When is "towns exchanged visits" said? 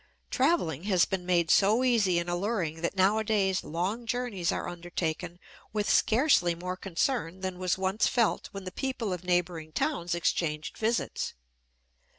9.71-11.35